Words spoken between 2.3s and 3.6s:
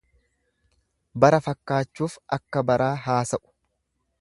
akka baraa haasa'u.